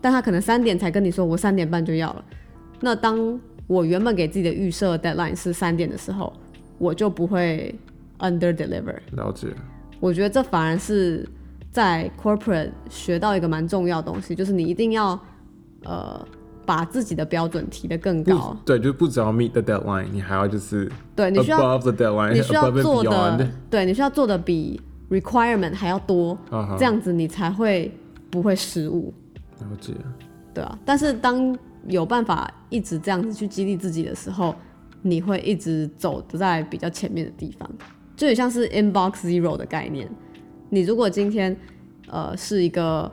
[0.00, 2.24] 但他可能三点才跟你说我三点半就要了。
[2.80, 6.32] 那当我原本给自己的预设 deadline 是三点的时候，
[6.80, 7.72] 我就不会
[8.18, 8.96] under deliver。
[9.12, 9.48] 了解，
[10.00, 11.28] 我觉得这反而是
[11.70, 15.18] 在 corporate 学到一个蛮重要的东西，就是你一定要
[15.84, 16.26] 呃
[16.64, 18.56] 把自己的标准提得更高。
[18.64, 26.36] 对，就不只要 meet the deadline，你还要就是对，你需要 above the deadline，你需要做的，对你需要做的比 requirement 还要多，
[26.78, 27.92] 这样子你才会
[28.30, 29.12] 不会失误，
[29.58, 29.92] 了解，
[30.54, 30.78] 对啊。
[30.84, 31.56] 但是当
[31.86, 34.54] 有办法一直这样子去激励自己的时候，
[35.02, 37.70] 你会一直走在比较前面的地方，
[38.16, 40.08] 就很像是 inbox zero 的概念。
[40.68, 41.56] 你如果今天
[42.08, 43.10] 呃是一个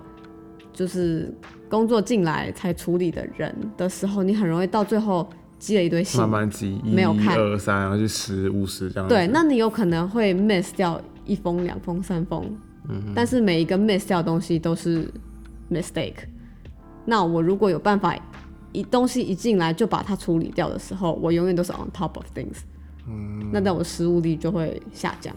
[0.74, 1.34] 就是
[1.70, 5.28] 工作进来才处理的人的时候，你很容易到最后
[5.58, 9.16] 积了一堆信慢慢积，一没有看二三，然后就十五十这样子。
[9.16, 12.46] 对，那你有可能会 miss 掉一封、两封、三封，
[13.16, 15.12] 但是每一个 miss 掉的东西都是
[15.72, 16.26] mistake。
[17.06, 18.16] 那我如果有办法
[18.72, 22.58] 一东西一进来就把它处理掉的时候，我永远都是 on top of things。
[23.08, 25.34] 嗯，那但我失误率就会下降。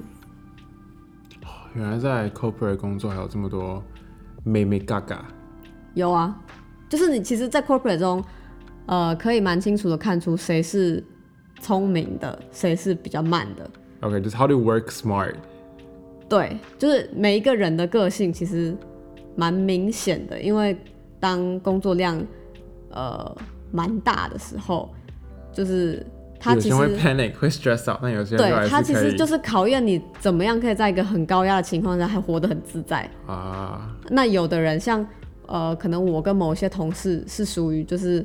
[1.75, 3.81] 原来在 corporate 工作还有这么多
[4.43, 5.25] 妹妹嘎嘎，
[5.95, 6.37] 有啊，
[6.89, 8.23] 就是你其实，在 corporate 中，
[8.87, 11.05] 呃，可以蛮清楚的看出谁是
[11.61, 13.71] 聪明的，谁是比较慢的。
[14.01, 15.35] OK，就是 how to work smart。
[16.29, 18.77] 对，就是每一个人的个性其实
[19.37, 20.77] 蛮明显的，因为
[21.21, 22.21] 当工作量
[22.91, 23.37] 呃
[23.71, 24.93] 蛮大的时候，
[25.53, 26.05] 就是
[26.39, 33.09] 他其有些人会实 panic，会 stress out，但有些对他其实就是考验你怎么样可以在一个很高压的情况下还活得很自在。
[33.27, 35.07] 啊，那有的人像
[35.47, 38.25] 呃，可能我跟某些同事是属于就是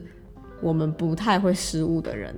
[0.62, 2.34] 我们不太会失误的人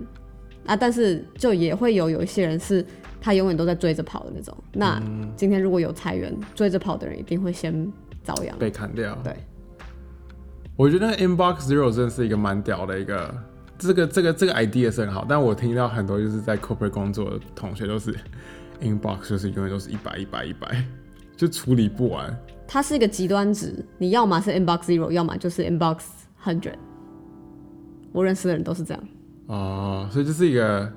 [0.66, 2.86] 啊，但是就也会有有一些人是
[3.22, 4.58] 他永远都在追着跑的那种。
[4.74, 7.92] 那嗯今天如果有裁员，追着跑的人一定会先
[8.24, 8.58] 遭殃。
[8.58, 9.18] 被砍掉。
[9.24, 9.36] 对，
[10.78, 13.36] 我觉得 inbox zero 真的是一个蛮屌的一个，
[13.80, 18.16] 这个这个这个 idea 是很好，但我听到很多就是在 corporate 工作的同学都是
[18.80, 20.84] inbox 就是永远都是一百一百一百，
[21.36, 22.32] 就处理不完。
[22.68, 26.02] 它是一个极端值，你要么是 inbox zero，要么就是 inbox
[26.44, 26.76] hundred。
[28.12, 29.04] 我认识的人都是这样。
[29.48, 30.94] 哦，所以这是一个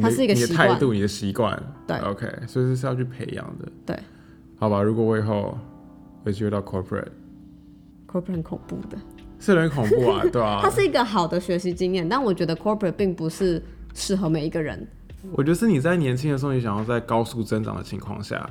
[0.00, 1.56] 它是一个你的态度，你的习惯。
[1.86, 3.68] 对，OK，所以这是要去培养的。
[3.86, 3.96] 对
[4.58, 5.56] 好吧，如果我以后
[6.24, 8.98] 有机会到 corporate，，corporate 很恐怖的。
[9.40, 10.70] 是有点恐怖啊，对啊 它。
[10.70, 13.60] 是一个好的学习经验，但我觉得 corporate 并不是
[13.94, 14.86] 适合每一个人。
[15.32, 18.48] 我觉得是你在年轻的时候，你想要在高速增长的情况下，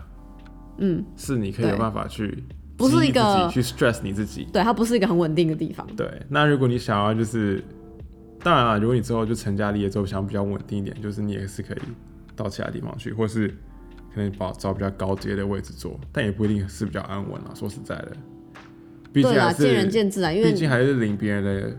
[0.79, 2.43] 嗯，是你可以有办法去
[2.77, 4.47] 不是一个去 stress 你自己。
[4.51, 5.87] 对，它不是一个很稳定的地方。
[5.95, 7.63] 对，那如果你想要就是，
[8.43, 11.77] 当然了，如果你之后就成家立业之后想比较稳定一点，就是你也是可以
[12.35, 13.47] 到其他地方去，或是
[14.13, 17.51] 可能找找比较高阶的位置做，但也不一定是比较安稳啊。
[17.53, 18.15] 说实在的，
[19.11, 21.77] 毕竟对啊，见仁见智啊，因为毕竟还是领别人的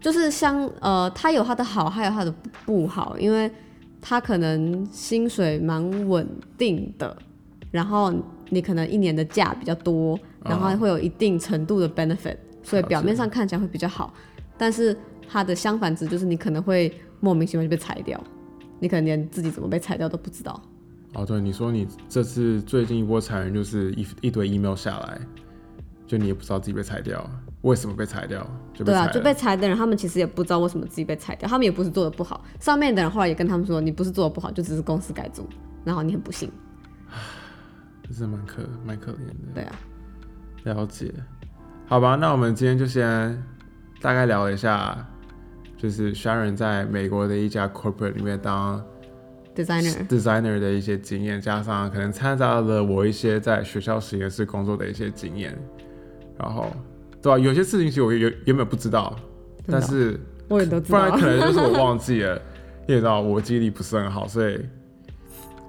[0.00, 2.34] 就是像呃，他有他的好，还有他的
[2.66, 3.50] 不好，因为
[4.00, 6.26] 他可能薪水蛮稳
[6.58, 7.16] 定的，
[7.70, 8.12] 然后
[8.50, 14.12] 你可能一年的假比较多，然后会有一定程度的 benefit，所以表面上看起来会比较好，
[14.58, 14.96] 但是
[15.28, 18.20] 它的相反值就是你可能会莫名其妙就被裁掉，
[18.80, 20.60] 你可能连自己怎么被裁掉都不知道。
[21.14, 25.20] 哦，对，你说你这次最近一波裁员就是一一堆 email 下来，
[26.06, 27.24] 就你也不知道自己被裁掉，
[27.62, 35.48] 为什么被裁掉，就被对啊，就被裁的人，他们其实也不知道为什么自己被裁掉，他们也不是做的不好，上面的人后来也跟他们说，你不是做的不好，就只是公司改组，
[35.84, 36.50] 然后你很不幸，
[38.06, 39.52] 这是蛮可蛮可怜的。
[39.54, 39.74] 对啊，
[40.64, 41.12] 了解，
[41.86, 43.42] 好吧，那我们今天就先
[44.00, 45.06] 大概聊了一下，
[45.78, 48.84] 就是 Sharon 在美国的一家 corporate 里面当
[49.54, 55.56] designer，designer 的一些经验，加上可能掺杂了我一些在学校实验室工作的一些经验，
[56.38, 56.66] 然后
[57.20, 59.14] 对吧、有些事情其实我原原本不知道，
[59.66, 60.18] 但是
[60.48, 61.26] 我也都知道不然可。
[61.26, 62.34] 能就是我忘记了，
[62.88, 64.60] 因为你知道我记忆力不是很好，所以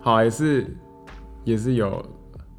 [0.01, 0.66] 好也是
[1.43, 2.03] 也是有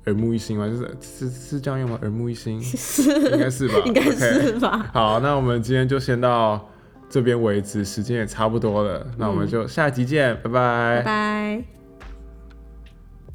[0.07, 1.99] 耳目一新嘛，就是是是这样用吗？
[2.03, 3.75] 耳目一新应该是吧？
[3.87, 4.91] 应该 OK 是吧？
[4.93, 6.69] 好，那我们今天就先到
[7.11, 11.65] 这边为止，时间也差不多了，那我们就下集见，拜拜拜拜。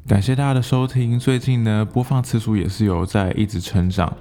[0.08, 4.16] 感谢大家的收听，最近呢播放次数也是有在一直成长，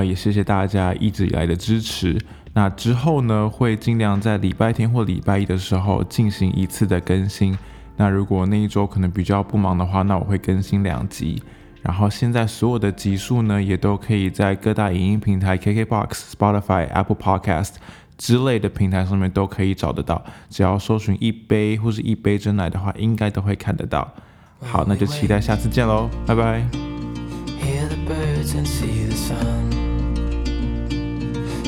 [0.00, 2.18] 啊、也谢谢大家一直以来的支持。
[2.52, 7.56] 那之后呢会尽量在礼拜天或礼拜一的时候进行一次的更新。
[7.96, 11.40] 那如果那一周可能比较不忙的话，那我会更新两集。
[11.80, 17.74] 然后现在所有的集数呢，也都可以在各大影音平台 KKBox、Spotify、Apple Podcast
[18.18, 20.24] 之类的平台上面都可以找得到。
[20.50, 24.12] 只要搜寻一杯或是一杯真奶的话，应该都会看得到。
[24.60, 26.64] 好，那就期待下次见喽，拜拜。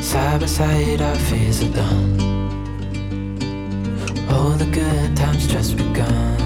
[0.07, 2.21] Side by side, our fears are done.
[4.31, 6.37] All the good times just begun.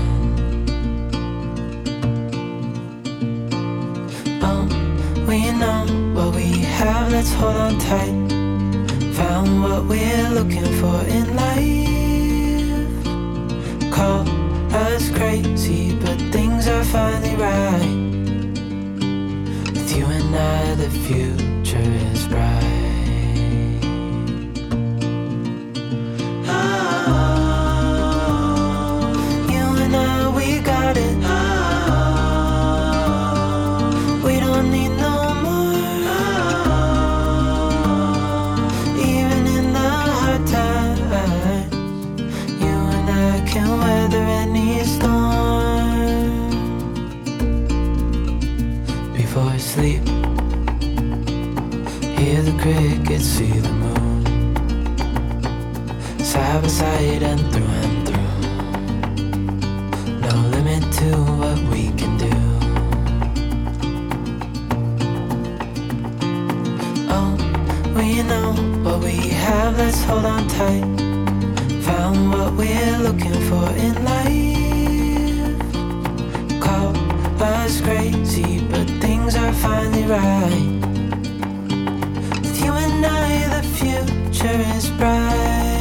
[4.40, 4.64] Oh,
[5.28, 5.84] we know
[6.14, 8.16] what we have, let's hold on tight.
[9.16, 13.04] Found what we're looking for in life.
[13.92, 14.26] Call
[14.72, 17.94] us crazy, but things are finally right.
[19.74, 22.79] With you and I, the future is bright.
[53.20, 54.24] See the moon.
[56.24, 58.34] Side by side and through and through.
[60.20, 61.08] No limit to
[61.40, 62.36] what we can do.
[67.10, 67.32] Oh,
[67.94, 68.52] we know
[68.84, 70.84] what we have, let's hold on tight.
[71.84, 75.58] Found what we're looking for in life.
[76.62, 76.96] Call
[77.42, 80.79] us crazy, but things are finally right
[83.00, 85.79] deny the future is bright.